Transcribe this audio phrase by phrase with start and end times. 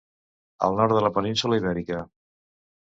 [0.69, 2.03] Al nord de la península Ibèrica.